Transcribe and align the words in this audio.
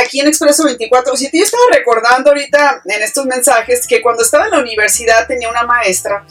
aquí 0.00 0.20
en 0.20 0.28
Expreso 0.28 0.62
247, 0.62 1.36
yo 1.36 1.44
estaba 1.44 1.62
recordando 1.72 2.30
ahorita 2.30 2.82
en 2.84 3.02
estos 3.02 3.26
mensajes 3.26 3.86
que 3.86 4.02
cuando 4.02 4.22
estaba 4.22 4.46
en 4.46 4.52
la 4.52 4.58
universidad 4.58 5.26
tenía 5.26 5.48
una 5.48 5.64
maestra 5.64 6.24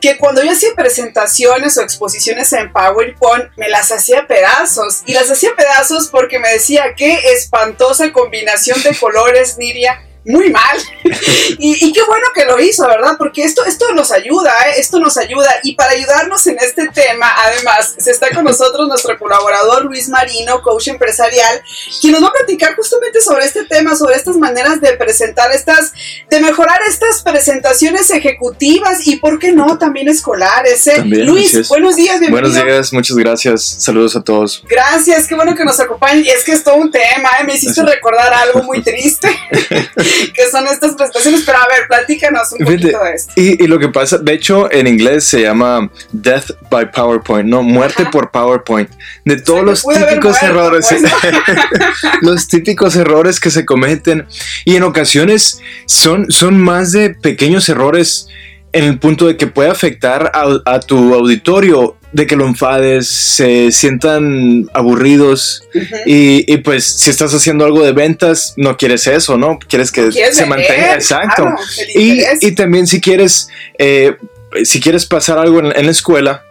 que 0.00 0.18
cuando 0.18 0.42
yo 0.42 0.50
hacía 0.50 0.74
presentaciones 0.74 1.78
o 1.78 1.82
exposiciones 1.82 2.52
en 2.52 2.72
PowerPoint 2.72 3.50
me 3.56 3.68
las 3.68 3.92
hacía 3.92 4.26
pedazos. 4.26 5.02
Y 5.06 5.12
las 5.12 5.30
hacía 5.30 5.54
pedazos 5.56 6.08
porque 6.08 6.38
me 6.38 6.48
decía 6.48 6.94
qué 6.96 7.14
espantosa 7.32 8.12
combinación 8.12 8.82
de 8.82 8.96
colores, 8.96 9.56
Niria 9.58 10.00
muy 10.24 10.50
mal. 10.50 10.78
y, 11.58 11.92
qué 11.92 12.02
bueno 12.04 12.26
que 12.34 12.44
lo 12.44 12.60
hizo, 12.60 12.86
¿verdad? 12.86 13.16
Porque 13.18 13.42
esto, 13.42 13.64
esto 13.64 13.92
nos 13.92 14.12
ayuda, 14.12 14.52
¿eh? 14.66 14.74
esto 14.78 14.98
nos 14.98 15.16
ayuda. 15.16 15.50
Y 15.64 15.74
para 15.74 15.92
ayudarnos 15.92 16.46
en 16.46 16.58
este 16.60 16.88
tema, 16.88 17.30
además, 17.44 17.94
se 17.98 18.10
está 18.10 18.30
con 18.30 18.44
nosotros 18.44 18.88
nuestro 18.88 19.18
colaborador 19.18 19.84
Luis 19.84 20.08
Marino, 20.08 20.62
coach 20.62 20.88
empresarial, 20.88 21.62
quien 22.00 22.12
nos 22.12 22.22
va 22.22 22.28
a 22.28 22.32
platicar 22.32 22.76
justamente 22.76 23.20
sobre 23.20 23.44
este 23.44 23.64
tema, 23.64 23.96
sobre 23.96 24.16
estas 24.16 24.36
maneras 24.36 24.80
de 24.80 24.92
presentar 24.96 25.50
estas, 25.52 25.92
de 26.30 26.40
mejorar 26.40 26.80
estas 26.88 27.22
presentaciones 27.22 28.10
ejecutivas 28.10 29.06
y, 29.06 29.16
¿por 29.16 29.38
qué 29.38 29.52
no?, 29.52 29.78
también 29.78 30.08
escolares. 30.08 30.86
¿eh? 30.86 31.02
Luis, 31.04 31.68
buenos 31.68 31.96
días, 31.96 32.20
bienvenido. 32.20 32.50
Buenos 32.50 32.66
días, 32.66 32.92
muchas 32.92 33.16
gracias. 33.16 33.64
Saludos 33.78 34.14
a 34.16 34.22
todos. 34.22 34.62
Gracias, 34.68 35.26
qué 35.26 35.34
bueno 35.34 35.54
que 35.54 35.64
nos 35.64 35.80
acompañen. 35.80 36.24
Y 36.24 36.28
es 36.30 36.44
que 36.44 36.52
es 36.52 36.62
todo 36.62 36.76
un 36.76 36.90
tema, 36.90 37.28
¿eh? 37.40 37.44
me 37.44 37.54
hiciste 37.54 37.82
recordar 37.82 38.32
algo 38.32 38.62
muy 38.62 38.82
triste. 38.82 39.28
que 40.34 40.50
son 40.50 40.66
estas 40.66 40.94
prestaciones, 40.94 41.42
pero 41.44 41.58
a 41.58 41.66
ver, 41.68 41.88
platícanos 41.88 42.52
un 42.52 42.64
poquito 42.64 43.02
de 43.02 43.12
esto. 43.14 43.32
Y, 43.36 43.66
lo 43.66 43.78
que 43.78 43.88
pasa, 43.88 44.18
de 44.18 44.32
hecho, 44.32 44.70
en 44.70 44.86
inglés 44.86 45.24
se 45.24 45.42
llama 45.42 45.90
Death 46.12 46.50
by 46.70 46.90
PowerPoint, 46.90 47.48
¿no? 47.48 47.62
Muerte 47.62 48.06
por 48.10 48.30
PowerPoint. 48.30 48.90
De 49.24 49.40
todos 49.40 49.64
los 49.64 49.82
típicos 49.82 50.42
errores, 50.42 50.86
pues. 50.88 51.02
los 52.22 52.48
típicos 52.48 52.96
errores 52.96 53.40
que 53.40 53.50
se 53.50 53.64
cometen 53.64 54.26
y 54.64 54.76
en 54.76 54.82
ocasiones 54.82 55.60
son, 55.86 56.30
son 56.30 56.60
más 56.60 56.92
de 56.92 57.10
pequeños 57.10 57.68
errores 57.68 58.28
en 58.72 58.84
el 58.84 58.98
punto 58.98 59.26
de 59.26 59.36
que 59.36 59.46
puede 59.46 59.70
afectar 59.70 60.32
a, 60.34 60.80
tu 60.80 61.14
auditorio, 61.14 61.96
de 62.12 62.26
que 62.26 62.36
lo 62.36 62.46
enfades, 62.46 63.08
se 63.08 63.72
sientan 63.72 64.68
aburridos 64.74 65.62
y, 66.06 66.56
pues 66.58 66.84
si 66.84 67.10
estás 67.10 67.32
haciendo 67.34 67.64
algo 67.64 67.82
de 67.84 67.92
ventas, 67.92 68.54
no 68.56 68.76
quieres 68.76 69.06
eso, 69.06 69.36
¿no? 69.36 69.58
Quieres 69.58 69.90
que 69.90 70.12
se 70.12 70.46
mantenga, 70.46 70.94
exacto. 70.94 71.46
y, 71.94 72.52
también 72.52 72.86
si 72.86 73.00
quieres, 73.00 73.48
eh, 73.78 74.16
si 74.64 74.80
quieres 74.80 75.06
pasar 75.06 75.38
algo 75.38 75.60
en 75.60 75.86
la 75.86 75.90
escuela, 75.90 76.44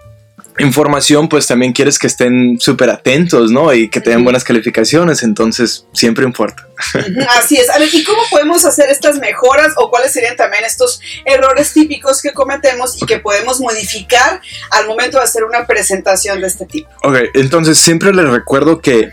información, 0.62 1.28
pues 1.30 1.48
también 1.48 1.73
quieres 1.73 2.00
que 2.00 2.08
estén 2.08 2.59
súper 2.59 2.90
atentos, 2.90 3.52
¿no? 3.52 3.73
Y 3.73 3.90
que 3.90 4.02
tengan 4.02 4.23
buenas 4.23 4.44
calificaciones, 4.44 5.23
entonces 5.23 5.86
siempre 5.94 6.26
importa. 6.26 6.67
Así 7.38 7.58
es. 7.58 7.70
A 7.70 7.80
ver, 7.80 7.90
¿y 7.92 8.04
cómo 8.04 8.22
podemos 8.30 8.66
hacer 8.66 8.89
estas 8.89 9.17
mejoras 9.20 9.73
o 9.78 9.89
cuáles 9.89 10.12
serían 10.12 10.36
también 10.36 10.64
estos 10.64 11.00
errores 11.26 11.73
típicos 11.73 12.22
que 12.22 12.32
cometemos 12.34 13.02
y 13.02 13.06
que 13.06 13.20
podemos 13.20 13.59
modificar 13.59 14.42
al 14.72 14.88
momento 14.88 15.17
de 15.17 15.23
hacer 15.23 15.44
una 15.44 15.66
presentación 15.66 16.42
de 16.42 16.48
este 16.48 16.66
tipo? 16.66 16.89
Ok, 17.04 17.17
entonces 17.34 17.78
siempre 17.78 18.14
les 18.14 18.28
recuerdo 18.28 18.82
que 18.82 19.12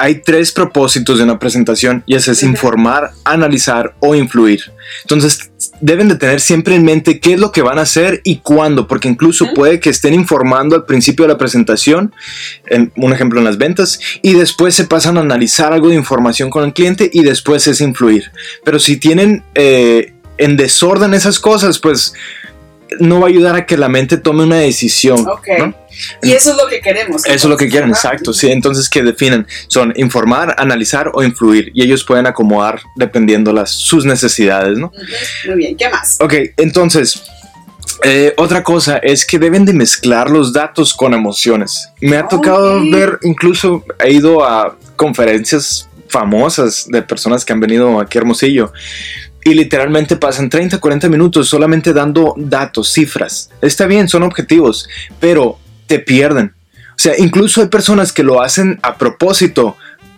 hay 0.00 0.22
tres 0.22 0.50
propósitos 0.50 1.18
de 1.18 1.24
una 1.24 1.38
presentación 1.38 2.02
y 2.06 2.14
ese 2.14 2.32
es 2.32 2.42
informar, 2.42 3.10
analizar 3.24 3.94
o 4.00 4.14
influir. 4.14 4.72
Entonces 5.02 5.50
deben 5.82 6.08
de 6.08 6.14
tener 6.14 6.40
siempre 6.40 6.74
en 6.74 6.84
mente 6.84 7.20
qué 7.20 7.34
es 7.34 7.38
lo 7.38 7.52
que 7.52 7.60
van 7.60 7.78
a 7.78 7.82
hacer 7.82 8.22
y 8.24 8.38
cuándo, 8.38 8.88
porque 8.88 9.08
incluso 9.08 9.52
puede 9.54 9.78
que 9.78 9.90
estén 9.90 10.14
informando 10.14 10.74
al 10.74 10.86
principio 10.86 11.26
de 11.26 11.32
la 11.32 11.38
presentación, 11.38 12.14
en, 12.66 12.92
un 12.96 13.12
ejemplo 13.12 13.40
en 13.40 13.44
las 13.44 13.58
ventas, 13.58 14.00
y 14.22 14.32
después 14.32 14.74
se 14.74 14.84
pasan 14.84 15.18
a 15.18 15.20
analizar 15.20 15.74
algo 15.74 15.90
de 15.90 15.96
información 15.96 16.48
con 16.48 16.64
el 16.64 16.72
cliente 16.72 17.10
y 17.12 17.22
después 17.22 17.66
es 17.66 17.82
influir. 17.82 18.30
Pero 18.64 18.78
si 18.78 18.96
tienen 18.96 19.42
eh, 19.54 20.14
en 20.38 20.56
desorden 20.56 21.12
esas 21.12 21.38
cosas, 21.38 21.78
pues 21.78 22.14
no 22.98 23.20
va 23.20 23.26
a 23.26 23.28
ayudar 23.28 23.54
a 23.56 23.66
que 23.66 23.76
la 23.76 23.88
mente 23.88 24.16
tome 24.16 24.42
una 24.42 24.56
decisión. 24.56 25.24
Y 26.22 26.32
eso 26.32 26.50
es 26.52 26.56
lo 26.56 26.68
que 26.68 26.80
queremos. 26.80 27.24
Eso 27.26 27.34
es 27.34 27.44
lo 27.44 27.56
que 27.56 27.68
quieren, 27.68 27.90
exacto. 27.90 28.32
Sí, 28.32 28.50
entonces 28.50 28.88
que 28.88 29.02
definen 29.02 29.46
son 29.68 29.92
informar, 29.96 30.54
analizar 30.58 31.10
o 31.14 31.22
influir 31.22 31.70
y 31.74 31.82
ellos 31.82 32.04
pueden 32.04 32.26
acomodar 32.26 32.80
dependiendo 32.96 33.52
las 33.52 33.70
sus 33.70 34.04
necesidades, 34.04 34.78
¿no? 34.78 34.92
Muy 35.46 35.56
bien, 35.56 35.76
¿qué 35.76 35.88
más? 35.88 36.16
Ok, 36.20 36.34
entonces 36.56 37.22
eh, 38.02 38.34
otra 38.36 38.62
cosa 38.62 38.98
es 38.98 39.26
que 39.26 39.38
deben 39.38 39.64
de 39.64 39.72
mezclar 39.72 40.30
los 40.30 40.52
datos 40.52 40.94
con 40.94 41.12
emociones. 41.12 41.90
Me 42.00 42.16
ha 42.16 42.26
tocado 42.26 42.80
ver, 42.90 43.18
incluso 43.22 43.84
he 43.98 44.12
ido 44.12 44.44
a 44.44 44.76
conferencias 44.96 45.88
famosas 46.08 46.86
de 46.88 47.02
personas 47.02 47.44
que 47.44 47.52
han 47.52 47.60
venido 47.60 48.00
aquí 48.00 48.18
a 48.18 48.20
Hermosillo 48.20 48.72
y 49.44 49.54
literalmente 49.54 50.16
pasan 50.16 50.50
30, 50.50 50.78
40 50.78 51.08
minutos 51.08 51.48
solamente 51.48 51.92
dando 51.92 52.34
datos, 52.36 52.92
cifras. 52.92 53.50
Está 53.62 53.86
bien, 53.86 54.08
son 54.08 54.22
objetivos, 54.22 54.88
pero 55.18 55.58
te 55.86 55.98
pierden. 55.98 56.54
O 56.90 57.02
sea, 57.02 57.14
incluso 57.18 57.62
hay 57.62 57.68
personas 57.68 58.12
que 58.12 58.22
lo 58.22 58.42
hacen 58.42 58.78
a 58.82 58.98
propósito 58.98 59.76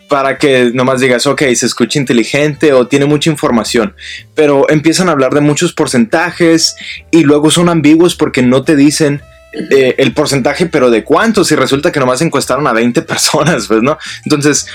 para 0.08 0.36
que 0.36 0.72
nomás 0.74 1.00
digas, 1.00 1.26
ok, 1.26 1.42
se 1.54 1.64
escucha 1.64 1.98
inteligente 1.98 2.72
o 2.74 2.86
tiene 2.86 3.06
mucha 3.06 3.30
información, 3.30 3.94
pero 4.34 4.68
empiezan 4.68 5.08
a 5.08 5.12
hablar 5.12 5.32
de 5.32 5.40
muchos 5.40 5.72
porcentajes 5.72 6.76
y 7.10 7.22
luego 7.22 7.50
son 7.50 7.70
ambiguos 7.70 8.14
porque 8.14 8.42
no 8.42 8.62
te 8.62 8.76
dicen 8.76 9.22
eh, 9.70 9.94
el 9.98 10.12
porcentaje, 10.12 10.66
pero 10.66 10.90
de 10.90 11.04
cuántos, 11.04 11.50
y 11.52 11.56
resulta 11.56 11.92
que 11.92 12.00
nomás 12.00 12.20
encuestaron 12.20 12.66
a 12.66 12.72
20 12.72 13.00
personas, 13.02 13.68
pues, 13.68 13.82
¿no? 13.82 13.96
Entonces, 14.24 14.66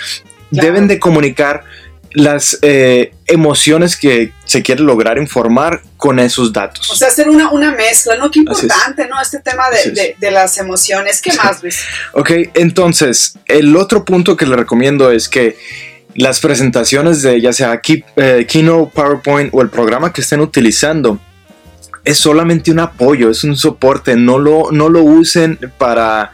deben 0.50 0.88
de 0.88 1.00
comunicar 1.00 1.64
las 2.12 2.58
eh, 2.62 3.14
emociones 3.26 3.96
que 3.96 4.32
se 4.46 4.64
quiere 4.64 4.82
lograr 4.82 5.18
informar 5.18 5.82
con 5.98 6.20
esos 6.20 6.54
datos. 6.54 6.90
O 6.90 6.96
sea, 6.96 7.10
hacer 7.10 7.30
una, 7.30 7.52
una 7.52 7.72
mezcla, 7.72 8.16
¿no? 8.18 8.32
Qué 8.32 8.40
importante, 8.40 9.08
¿no? 9.08 9.20
Este 9.22 9.40
tema 9.40 9.64
de, 9.70 10.16
de, 10.18 10.32
las 10.32 10.58
emociones. 10.58 11.22
¿Qué 11.22 11.34
más, 11.34 11.62
Luis? 11.62 11.80
ok, 12.14 12.32
entonces, 12.54 13.34
el 13.46 13.76
otro 13.76 14.06
punto 14.06 14.36
que 14.38 14.46
le 14.46 14.56
recomiendo 14.56 15.12
es 15.12 15.28
que 15.28 15.58
las 16.16 16.40
presentaciones 16.40 17.22
de 17.22 17.40
ya 17.40 17.54
sea 17.54 17.80
eh, 18.16 18.46
Keynote, 18.48 18.92
PowerPoint 18.94 19.50
o 19.54 19.62
el 19.62 19.70
programa 19.70 20.12
que 20.12 20.22
estén 20.22 20.42
utilizando, 20.42 21.20
es 22.04 22.18
solamente 22.18 22.72
un 22.72 22.80
apoyo, 22.80 23.30
es 23.30 23.44
un 23.44 23.58
soporte, 23.58 24.16
no 24.16 24.40
lo, 24.40 24.72
no 24.72 24.90
lo 24.90 25.04
usen 25.04 25.60
para 25.78 26.32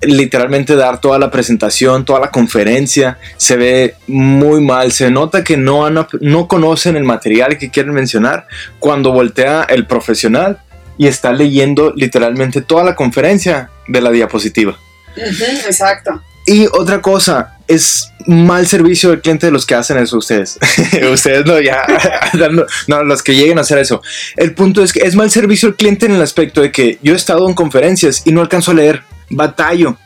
literalmente 0.00 0.76
dar 0.76 1.00
toda 1.00 1.18
la 1.18 1.30
presentación, 1.30 2.04
toda 2.04 2.20
la 2.20 2.30
conferencia, 2.30 3.18
se 3.36 3.56
ve 3.56 3.94
muy 4.06 4.60
mal, 4.62 4.92
se 4.92 5.10
nota 5.10 5.44
que 5.44 5.56
no, 5.56 5.88
no 5.90 6.48
conocen 6.48 6.96
el 6.96 7.04
material 7.04 7.58
que 7.58 7.70
quieren 7.70 7.92
mencionar 7.92 8.46
cuando 8.78 9.12
voltea 9.12 9.66
el 9.68 9.86
profesional 9.86 10.58
y 10.96 11.06
está 11.06 11.32
leyendo 11.32 11.92
literalmente 11.94 12.60
toda 12.60 12.84
la 12.84 12.94
conferencia 12.94 13.70
de 13.88 14.00
la 14.00 14.10
diapositiva. 14.10 14.78
exacto. 15.16 16.22
Y 16.46 16.66
otra 16.72 17.00
cosa, 17.00 17.58
es 17.68 18.10
mal 18.26 18.66
servicio 18.66 19.10
del 19.10 19.20
cliente 19.20 19.46
de 19.46 19.52
los 19.52 19.64
que 19.64 19.74
hacen 19.74 19.96
eso 19.98 20.18
ustedes. 20.18 20.58
ustedes 21.12 21.46
no, 21.46 21.60
ya, 21.60 21.86
no, 22.88 23.04
los 23.04 23.22
que 23.22 23.34
lleguen 23.34 23.58
a 23.58 23.60
hacer 23.60 23.78
eso. 23.78 24.02
El 24.36 24.54
punto 24.54 24.82
es 24.82 24.92
que 24.92 25.00
es 25.00 25.14
mal 25.14 25.30
servicio 25.30 25.68
al 25.68 25.76
cliente 25.76 26.06
en 26.06 26.12
el 26.12 26.22
aspecto 26.22 26.60
de 26.60 26.72
que 26.72 26.98
yo 27.02 27.12
he 27.12 27.16
estado 27.16 27.48
en 27.48 27.54
conferencias 27.54 28.22
y 28.24 28.32
no 28.32 28.40
alcanzo 28.40 28.72
a 28.72 28.74
leer 28.74 29.02
batallo. 29.30 29.96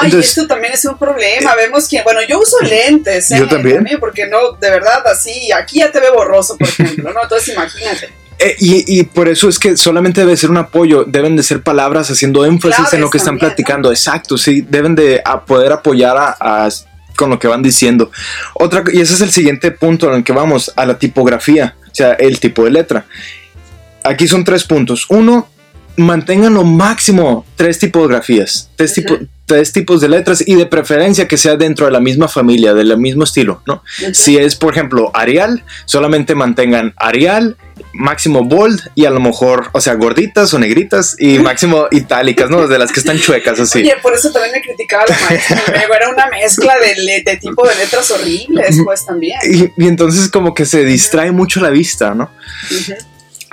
Ay, 0.00 0.12
esto 0.18 0.46
también 0.46 0.74
es 0.74 0.84
un 0.84 0.98
problema. 0.98 1.52
Eh, 1.52 1.56
Vemos 1.56 1.88
que, 1.88 2.02
bueno, 2.02 2.20
yo 2.28 2.40
uso 2.40 2.56
lentes. 2.62 3.30
Yo 3.30 3.44
¿eh? 3.44 3.48
también. 3.48 3.86
Porque 3.98 4.26
no, 4.26 4.52
de 4.52 4.70
verdad, 4.70 5.06
así, 5.06 5.50
aquí 5.52 5.78
ya 5.78 5.90
te 5.90 6.00
ve 6.00 6.10
borroso, 6.10 6.56
por 6.56 6.68
ejemplo, 6.80 7.12
¿no? 7.12 7.22
Entonces 7.22 7.54
imagínate. 7.54 8.12
Eh, 8.38 8.56
y, 8.58 9.02
por 9.04 9.28
eso 9.28 9.48
es 9.48 9.60
que 9.60 9.76
solamente 9.76 10.20
debe 10.20 10.36
ser 10.36 10.50
un 10.50 10.56
apoyo, 10.56 11.04
deben 11.04 11.36
de 11.36 11.42
ser 11.44 11.62
palabras 11.62 12.10
haciendo 12.10 12.44
énfasis 12.44 12.92
en 12.92 13.00
lo 13.00 13.08
que 13.08 13.18
están 13.18 13.38
platicando. 13.38 13.90
Exacto, 13.90 14.36
sí, 14.36 14.60
deben 14.68 14.96
de 14.96 15.22
poder 15.46 15.72
apoyar 15.72 16.16
a, 16.18 16.68
con 17.16 17.30
lo 17.30 17.38
que 17.38 17.46
van 17.46 17.62
diciendo. 17.62 18.10
Otra, 18.54 18.82
y 18.92 19.00
ese 19.00 19.14
es 19.14 19.20
el 19.20 19.30
siguiente 19.30 19.70
punto 19.70 20.08
en 20.08 20.16
el 20.16 20.24
que 20.24 20.32
vamos, 20.32 20.72
a 20.74 20.84
la 20.84 20.98
tipografía, 20.98 21.76
o 21.86 21.94
sea, 21.94 22.14
el 22.14 22.40
tipo 22.40 22.64
de 22.64 22.72
letra. 22.72 23.06
Aquí 24.02 24.26
son 24.26 24.42
tres 24.42 24.64
puntos. 24.64 25.06
Uno, 25.08 25.48
mantengan 25.96 26.54
lo 26.54 26.64
máximo 26.64 27.44
tres 27.56 27.78
tipografías, 27.78 28.70
tres, 28.76 28.94
tres, 29.46 29.72
tipos 29.72 30.00
de 30.00 30.08
letras 30.08 30.42
y 30.46 30.54
de 30.54 30.66
preferencia 30.66 31.28
que 31.28 31.36
sea 31.36 31.56
dentro 31.56 31.86
de 31.86 31.92
la 31.92 32.00
misma 32.00 32.28
familia, 32.28 32.74
del 32.74 32.96
mismo 32.98 33.24
estilo, 33.24 33.62
¿no? 33.66 33.82
Si 34.12 34.36
es, 34.36 34.56
por 34.56 34.72
ejemplo, 34.72 35.10
Arial, 35.14 35.64
solamente 35.84 36.34
mantengan 36.34 36.94
Arial, 36.96 37.56
máximo 37.92 38.44
bold 38.44 38.80
y 38.94 39.04
a 39.04 39.10
lo 39.10 39.20
mejor, 39.20 39.70
o 39.72 39.80
sea, 39.80 39.94
gorditas 39.94 40.52
o 40.54 40.58
negritas 40.58 41.16
y 41.18 41.38
máximo 41.40 41.86
itálicas, 41.90 42.50
¿no? 42.50 42.66
De 42.66 42.78
las 42.78 42.90
que 42.92 43.00
están 43.00 43.18
chuecas 43.18 43.60
así. 43.60 43.80
Oye, 43.80 43.96
por 44.02 44.14
eso 44.14 44.32
también 44.32 44.52
me 44.52 44.62
criticaba 44.62 45.04
la 45.08 45.18
maestra, 45.28 45.62
era 45.96 46.08
una 46.08 46.26
mezcla 46.28 46.74
de, 46.78 47.38
tipo 47.40 47.66
de 47.66 47.74
letras 47.76 48.10
horribles, 48.10 48.78
pues 48.84 49.06
también. 49.06 49.38
Y, 49.76 49.86
entonces 49.86 50.28
como 50.28 50.54
que 50.54 50.64
se 50.64 50.84
distrae 50.84 51.30
mucho 51.30 51.60
la 51.60 51.70
vista, 51.70 52.14
¿no? 52.14 52.30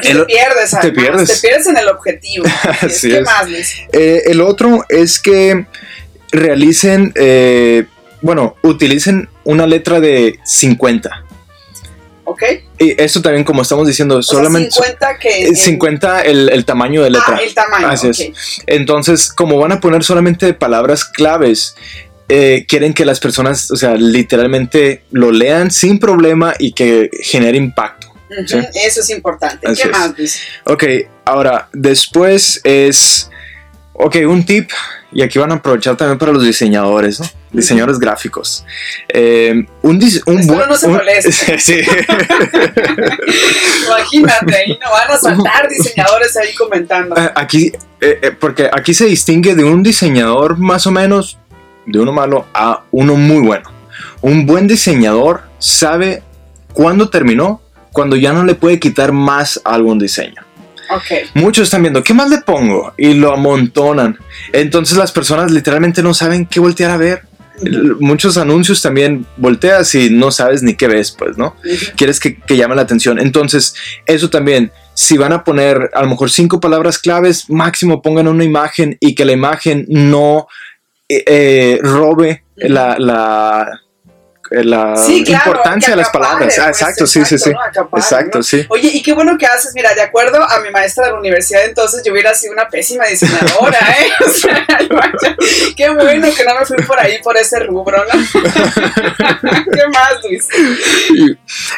Te 0.02 0.26
pierdes, 0.26 0.76
te 0.82 0.92
pierdes. 0.92 1.42
Te 1.42 1.48
pierdes 1.48 1.68
en 1.68 1.78
el 1.78 1.88
objetivo. 1.88 2.46
¿Qué 3.02 3.22
más, 3.22 3.48
eh, 3.94 4.24
el 4.26 4.42
otro 4.42 4.84
es 4.90 5.20
que 5.20 5.66
realicen, 6.32 7.12
eh, 7.16 7.86
bueno, 8.22 8.56
utilicen 8.64 9.30
una 9.44 9.68
letra 9.68 10.00
de 10.00 10.40
50. 10.44 11.26
¿Ok? 12.24 12.44
Y 12.80 13.02
esto 13.02 13.22
también, 13.22 13.44
como 13.44 13.62
estamos 13.62 13.88
diciendo, 13.88 14.18
O 14.18 14.24
sea, 14.24 14.38
solamente... 14.38 14.72
50 14.72 15.18
que... 15.20 15.48
en- 15.48 15.56
50 15.56 16.22
el, 16.22 16.50
el 16.50 16.66
tamaño 16.66 17.04
de 17.04 17.10
letra. 17.10 17.36
Ah, 17.38 17.42
el 17.44 17.54
tamaño. 17.54 17.88
Así 17.88 18.08
es. 18.08 18.32
Entonces, 18.68 19.32
como 19.34 19.58
van 19.58 19.74
a 19.74 19.82
poner 19.82 20.04
solamente 20.04 20.54
palabras 20.54 21.04
claves, 21.04 21.76
eh, 22.30 22.66
quieren 22.70 22.94
que 22.94 23.04
las 23.04 23.20
personas, 23.20 23.70
o 23.72 23.76
sea, 23.76 23.96
literalmente 23.96 25.04
lo 25.12 25.32
lean 25.32 25.70
sin 25.72 26.00
problema 26.00 26.54
y 26.58 26.72
que 26.72 27.10
genere 27.22 27.58
impacto. 27.58 28.01
Sí. 28.48 28.60
Eso 28.86 29.02
es 29.02 29.10
importante. 29.10 29.68
Así 29.68 29.82
¿Qué 29.82 29.88
es. 29.90 29.98
más, 29.98 30.18
Luis? 30.18 30.42
Ok, 30.66 30.84
ahora, 31.26 31.68
después 31.74 32.62
es, 32.64 33.30
ok, 33.94 34.16
un 34.28 34.46
tip, 34.46 34.70
y 35.12 35.22
aquí 35.22 35.40
van 35.40 35.52
a 35.52 35.56
aprovechar 35.56 35.98
también 35.98 36.18
para 36.18 36.32
los 36.32 36.44
diseñadores, 36.44 37.20
¿no? 37.20 37.26
Diseñadores 37.52 38.00
gráficos. 38.00 38.64
Eh, 39.10 39.66
un, 39.82 40.00
dis- 40.00 40.22
un 40.26 40.48
buen... 40.48 40.70
no 40.70 40.78
se 40.78 40.88
molesten. 40.88 41.60
sí. 41.60 41.82
Imagínate, 43.88 44.56
ahí 44.56 44.80
no 44.82 44.92
van 44.92 45.12
a 45.12 45.18
saltar 45.22 45.68
diseñadores 45.70 46.38
ahí 46.38 46.54
comentando. 46.56 47.16
Eh, 47.18 47.30
aquí, 47.36 47.72
eh, 48.00 48.32
porque 48.40 48.70
aquí 48.72 48.94
se 48.94 49.06
distingue 49.06 49.56
de 49.56 49.64
un 49.64 49.84
diseñador 49.84 50.58
más 50.58 50.88
o 50.88 50.92
menos, 50.92 51.38
de 51.86 52.00
uno 52.00 52.12
malo 52.14 52.48
a 52.54 52.84
uno 52.92 53.16
muy 53.16 53.46
bueno. 53.46 53.70
Un 54.22 54.46
buen 54.46 54.68
diseñador 54.68 55.42
sabe 55.60 56.24
cuándo 56.74 57.10
terminó, 57.10 57.62
cuando 57.92 58.16
ya 58.16 58.34
no 58.34 58.44
le 58.44 58.56
puede 58.56 58.80
quitar 58.80 59.12
más 59.12 59.62
a 59.64 59.74
algún 59.76 60.00
diseño. 60.00 60.42
Ok. 60.90 61.30
Muchos 61.36 61.66
están 61.66 61.82
viendo, 61.82 62.04
¿qué 62.04 62.14
más 62.14 62.30
le 62.30 62.40
pongo? 62.40 62.94
Y 62.98 63.14
lo 63.14 63.34
amontonan. 63.34 64.18
Entonces 64.52 64.98
las 64.98 65.12
personas 65.12 65.52
literalmente 65.52 66.04
no 66.04 66.14
saben 66.14 66.46
qué 66.46 66.60
voltear 66.60 66.92
a 66.92 66.98
ver. 66.98 67.24
Muchos 68.00 68.38
anuncios 68.38 68.82
también 68.82 69.26
volteas 69.38 69.94
y 69.94 70.10
no 70.10 70.32
sabes 70.32 70.64
ni 70.64 70.74
qué 70.74 70.88
ves, 70.88 71.12
pues, 71.12 71.38
¿no? 71.38 71.56
Quieres 71.96 72.20
que, 72.20 72.40
que 72.40 72.58
llame 72.58 72.76
la 72.76 72.82
atención. 72.82 73.20
Entonces, 73.20 73.76
eso 74.08 74.32
también, 74.32 74.72
si 74.96 75.16
van 75.16 75.32
a 75.32 75.44
poner 75.44 75.92
a 75.94 76.02
lo 76.02 76.10
mejor 76.10 76.32
cinco 76.32 76.60
palabras 76.60 76.98
claves, 76.98 77.50
máximo 77.50 78.02
pongan 78.02 78.28
una 78.28 78.44
imagen 78.44 78.98
y 79.00 79.14
que 79.14 79.26
la 79.26 79.34
imagen 79.34 79.86
no 79.90 80.48
eh, 81.08 81.24
eh, 81.28 81.80
robe 81.84 82.44
la, 82.56 82.98
la, 82.98 83.82
la 84.52 84.98
Sí, 84.98 85.24
claro, 85.24 85.52
importancia 85.52 85.92
de 85.92 85.96
las 85.96 86.10
palabras. 86.10 86.60
Ah, 86.60 86.66
pues, 86.66 86.82
exacto, 86.82 87.08
sí, 87.08 87.24
sí, 87.24 87.38
sí. 87.38 87.52
Exacto, 87.96 88.40
¿no? 88.40 88.44
sí. 88.44 88.66
Oye, 88.68 88.90
y 88.94 89.02
qué 89.02 89.14
bueno 89.14 89.38
que 89.38 89.46
haces. 89.46 89.72
Mira, 89.74 89.94
de 89.94 90.02
acuerdo 90.02 90.44
a 90.44 90.60
mi 90.60 90.70
maestra 90.72 91.06
de 91.06 91.14
la 91.14 91.20
universidad, 91.20 91.64
entonces 91.64 92.04
yo 92.06 92.12
hubiera 92.12 92.34
sido 92.36 92.52
una 92.52 92.68
pésima 92.68 93.06
diseñadora, 93.06 93.80
¿eh? 94.00 94.26
O 94.26 94.30
sea, 94.30 94.66
vaya, 94.90 95.38
qué 95.78 95.90
bueno 95.90 96.28
que 96.36 96.44
no 96.44 96.60
me 96.60 96.66
fui 96.66 96.78
por 96.86 97.00
ahí, 97.00 97.22
por 97.24 97.38
ese 97.38 97.60
rubro, 97.60 98.04
¿no? 98.04 98.42
¿Qué 99.42 99.88
más, 99.88 100.14
Luis? 100.24 100.48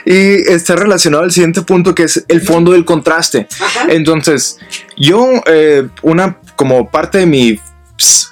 Y, 0.05 0.11
y 0.11 0.51
está 0.51 0.75
relacionado 0.75 1.23
al 1.23 1.31
siguiente 1.31 1.61
punto 1.61 1.93
que 1.93 2.03
es 2.03 2.25
el 2.27 2.41
fondo 2.41 2.71
del 2.71 2.85
contraste. 2.85 3.47
Ajá. 3.61 3.85
Entonces, 3.89 4.57
yo, 4.97 5.43
eh, 5.45 5.87
una 6.01 6.39
como 6.55 6.89
parte 6.89 7.19
de 7.19 7.27
mi 7.27 7.59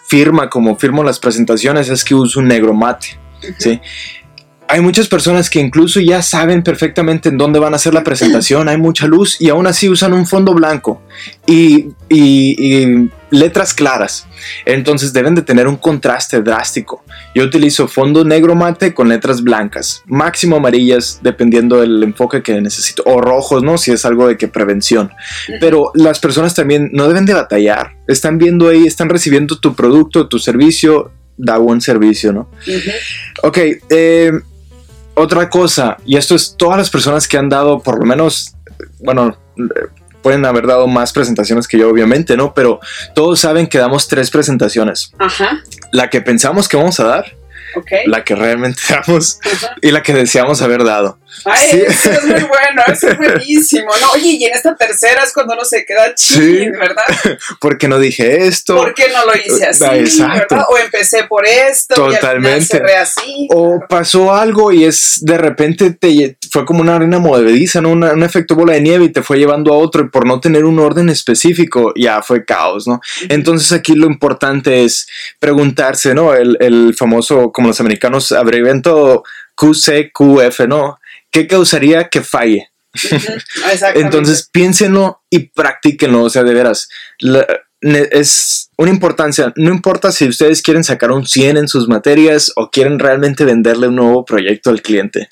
firma, 0.08 0.50
como 0.50 0.76
firmo 0.78 1.04
las 1.04 1.20
presentaciones, 1.20 1.90
es 1.90 2.04
que 2.04 2.16
uso 2.16 2.40
un 2.40 2.48
negro 2.48 2.74
mate. 2.74 3.20
¿sí? 3.58 3.80
Hay 4.73 4.79
muchas 4.79 5.09
personas 5.09 5.50
que 5.50 5.59
incluso 5.59 6.00
ya 6.00 6.21
saben 6.21 6.63
perfectamente 6.63 7.27
en 7.27 7.38
dónde 7.38 7.59
van 7.59 7.73
a 7.73 7.75
hacer 7.75 7.94
la 7.94 8.06
presentación, 8.06 8.69
hay 8.69 8.77
mucha 8.77 9.06
luz 9.06 9.35
y 9.41 9.50
aún 9.50 9.68
así 9.68 9.89
usan 9.89 10.13
un 10.13 10.25
fondo 10.25 10.53
blanco 10.53 11.01
y, 11.45 11.89
y- 12.07 12.56
y 12.57 13.09
letras 13.31 13.73
claras. 13.73 14.27
Entonces 14.65 15.12
deben 15.12 15.35
de 15.35 15.41
tener 15.41 15.68
un 15.68 15.75
contraste 15.75 16.41
drástico. 16.41 17.03
Yo 17.35 17.44
utilizo 17.44 17.89
fondo 17.89 18.23
negro 18.23 18.56
mate 18.56 18.94
con 18.94 19.09
letras 19.09 19.44
blancas, 19.44 20.03
máximo 20.06 20.56
amarillas 20.56 21.19
dependiendo 21.21 21.81
del 21.81 22.01
enfoque 22.03 22.41
que 22.41 22.62
necesito, 22.62 23.03
o 23.06 23.19
rojos, 23.19 23.63
¿no? 23.63 23.77
Si 23.77 23.91
es 23.91 24.06
algo 24.06 24.27
de 24.29 24.38
que 24.38 24.47
prevención. 24.47 25.12
Pero 25.59 25.91
las 25.95 26.19
personas 26.19 26.56
también 26.56 26.89
no 26.94 27.09
deben 27.09 27.25
de 27.25 27.33
batallar. 27.33 27.97
Están 28.07 28.38
viendo 28.38 28.69
ahí, 28.69 28.85
están 28.88 29.09
recibiendo 29.09 29.59
tu 29.59 29.75
producto, 29.75 30.29
tu 30.29 30.39
servicio, 30.39 31.12
da 31.38 31.57
buen 31.57 31.81
servicio, 31.81 32.31
¿no? 32.31 32.50
Ujú. 32.68 32.91
Ok, 33.44 33.57
eh, 33.89 34.31
otra 35.21 35.50
cosa, 35.50 35.97
y 36.06 36.18
esto 36.18 36.35
es 36.35 36.56
todas 36.57 36.77
las 36.77 36.89
personas 36.89 37.27
que 37.27 37.38
han 37.38 37.50
dado, 37.50 37.79
por 37.79 38.00
lo 38.00 38.06
menos, 38.06 38.56
bueno, 39.00 39.38
pueden 40.21 40.45
haber 40.45 40.68
dado 40.68 40.88
más 40.88 41.12
presentaciones 41.13 41.68
que 41.68 41.77
yo, 41.77 41.89
obviamente, 41.89 42.38
¿no? 42.38 42.53
Pero 42.53 42.79
todos 43.15 43.39
saben 43.39 43.68
que 43.68 43.77
damos 43.77 44.07
tres 44.07 44.29
presentaciones. 44.29 45.13
Ajá. 45.19 45.62
La 45.91 46.09
que 46.09 46.21
pensamos 46.21 46.68
que 46.68 46.77
vamos 46.77 47.00
a 47.00 47.06
dar, 47.06 47.35
La 48.06 48.23
que 48.23 48.35
realmente 48.35 48.81
damos 48.89 49.39
y 49.81 49.91
la 49.91 50.03
que 50.03 50.13
deseamos 50.13 50.62
haber 50.62 50.83
dado. 50.83 51.19
Ay, 51.45 51.69
Sí. 51.71 51.83
eso 51.88 52.12
es 52.12 52.23
muy 52.25 52.33
bueno, 52.41 52.83
eso 52.88 53.07
es 53.09 53.18
buenísimo. 53.18 53.89
No, 54.01 54.12
oye, 54.12 54.29
y 54.31 54.45
en 54.45 54.53
esta 54.53 54.75
tercera 54.75 55.23
es 55.23 55.31
cuando 55.33 55.53
uno 55.53 55.63
se 55.63 55.85
queda 55.85 56.12
Sí. 56.15 56.35
chill, 56.39 56.71
¿verdad? 56.73 57.03
¿Por 57.59 57.77
qué 57.77 57.88
no 57.88 58.00
dije 58.00 58.47
esto? 58.47 58.75
¿Por 58.75 58.94
qué 58.94 59.06
no 59.13 59.25
lo 59.25 59.33
hice 59.35 59.65
así? 59.65 59.83
Ah, 59.88 59.95
exacto. 59.97 60.56
¿verdad? 60.56 60.65
O 60.69 60.77
empecé 60.77 61.23
por 61.23 61.45
esto 61.47 61.95
y 62.09 62.15
al 62.15 62.19
Totalmente. 62.19 62.65
final 62.65 62.68
cerré 62.68 62.95
así. 62.97 63.47
O 63.53 63.79
pasó 63.88 64.33
algo 64.33 64.71
y 64.71 64.83
es 64.85 65.19
de 65.21 65.38
repente 65.38 65.91
te 65.91 66.35
fue 66.51 66.65
como 66.65 66.81
una 66.81 66.98
arena 66.98 67.18
movediza, 67.18 67.80
¿no? 67.81 67.89
Una- 67.89 68.12
un 68.12 68.24
efecto 68.24 68.56
bola 68.56 68.74
de 68.74 68.81
nieve 68.81 69.06
y 69.06 69.09
te 69.09 69.24
fue 69.24 69.38
llevando 69.39 69.74
a 69.74 69.77
otro 69.77 70.03
y 70.03 70.09
por 70.09 70.27
no 70.27 70.39
tener 70.39 70.65
un 70.65 70.80
orden 70.80 71.09
específico 71.09 71.94
ya 71.95 72.21
fue 72.21 72.44
caos, 72.45 72.88
¿no? 72.88 73.00
Entonces 73.30 73.71
aquí 73.71 73.95
lo 73.95 74.06
importante 74.07 74.83
es 74.83 75.07
preguntarse, 75.39 76.13
¿no? 76.13 76.33
El, 76.33 76.57
el 76.59 76.94
famoso, 76.95 77.51
como 77.51 77.69
los 77.69 77.80
americanos 77.80 78.31
abrevian 78.33 78.81
todo 78.81 79.24
QCQF, 79.56 80.68
¿no? 80.68 80.98
¿Qué 81.31 81.48
causaría 81.48 82.09
que 82.09 82.21
falle? 82.21 82.68
Entonces 84.01 84.50
piénsenlo 84.51 85.21
y 85.30 85.47
practíquenlo, 85.50 86.24
o 86.24 86.30
sea, 86.30 86.44
de 86.44 86.54
veras. 86.54 86.89
la- 87.19 87.47
es 87.83 88.69
una 88.77 88.92
importancia, 88.92 89.54
no 89.56 89.71
importa 89.74 90.12
si 90.12 90.27
ustedes 90.27 90.62
quieren 90.62 90.83
sacar 90.83 91.12
un 91.12 91.25
100 91.25 91.57
en 91.57 91.68
sus 91.68 91.88
materias 91.88 92.51
o 92.56 92.69
quieren 92.69 93.00
realmente 93.00 93.44
venderle 93.44 93.88
un 93.88 93.95
nuevo 93.95 94.24
proyecto 94.24 94.69
al 94.69 94.83
cliente, 94.83 95.27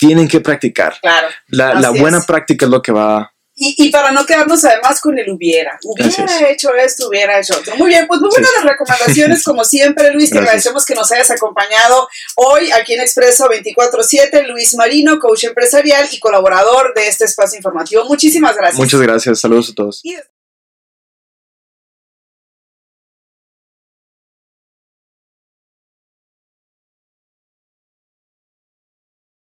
tienen 0.00 0.26
que 0.26 0.40
practicar. 0.40 0.98
Claro. 1.00 1.28
La, 1.48 1.90
buena 1.90 2.18
es. 2.18 2.26
práctica 2.26 2.64
es 2.64 2.70
lo 2.70 2.82
que 2.82 2.90
va. 2.90 3.32
Y, 3.62 3.74
y 3.76 3.90
para 3.90 4.10
no 4.10 4.24
quedarnos 4.24 4.64
además 4.64 5.02
con 5.02 5.18
el 5.18 5.30
hubiera. 5.30 5.78
Hubiera 5.84 6.48
hecho 6.48 6.74
esto, 6.74 7.08
hubiera 7.08 7.38
hecho 7.38 7.54
otro. 7.58 7.76
Muy 7.76 7.88
bien, 7.88 8.06
pues 8.06 8.18
muy 8.18 8.30
buenas 8.30 8.48
Sí. 8.50 8.56
las 8.56 8.64
recomendaciones, 8.72 9.44
como 9.44 9.64
siempre, 9.64 10.10
Luis. 10.12 10.30
Te 10.30 10.36
Gracias. 10.36 10.48
agradecemos 10.48 10.86
que 10.86 10.94
nos 10.94 11.12
hayas 11.12 11.30
acompañado 11.30 12.08
hoy 12.36 12.72
aquí 12.72 12.94
en 12.94 13.02
Expreso 13.02 13.48
24-7. 13.50 14.46
Luis 14.46 14.74
Marino, 14.76 15.18
coach 15.18 15.44
empresarial 15.44 16.08
y 16.10 16.18
colaborador 16.18 16.94
de 16.94 17.06
este 17.08 17.26
espacio 17.26 17.58
informativo. 17.58 18.04
Muchísimas 18.06 18.56
gracias. 18.56 18.78
Muchas 18.78 19.00
gracias, 19.00 19.40
saludos 19.40 19.68
a 19.70 19.74
todos. 19.74 20.00
Y- 20.04 20.16